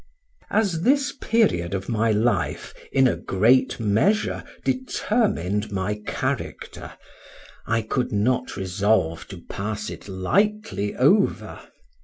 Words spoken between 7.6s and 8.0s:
I